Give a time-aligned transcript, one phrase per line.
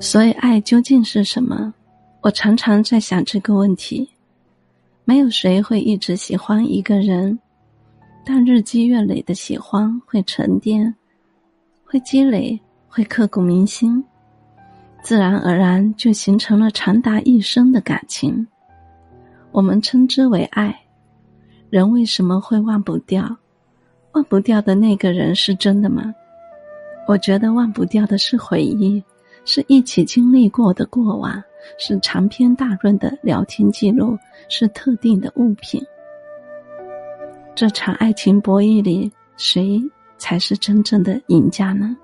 [0.00, 1.74] 所以，爱究竟是什么？
[2.22, 4.08] 我常常在想这个问题。
[5.04, 7.38] 没有谁会一直喜欢一个人，
[8.24, 10.94] 但日积月累的喜欢会沉淀，
[11.84, 14.02] 会积累，会刻骨铭心，
[15.02, 18.46] 自然而然就形成了长达一生的感情。
[19.52, 20.74] 我们称之为爱。
[21.68, 23.36] 人为什么会忘不掉？
[24.12, 26.14] 忘不掉的那个人是真的吗？
[27.06, 29.02] 我觉得忘不掉的是回忆。
[29.44, 31.42] 是一起经历过的过往，
[31.78, 34.16] 是长篇大论的聊天记录，
[34.48, 35.82] 是特定的物品。
[37.54, 39.82] 这场爱情博弈里，谁
[40.18, 41.96] 才是真正的赢家呢？